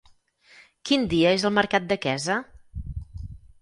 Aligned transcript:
Quin 0.89 1.05
dia 1.13 1.35
és 1.41 1.47
el 1.51 1.55
mercat 1.59 1.87
de 1.95 2.01
Quesa? 2.07 2.43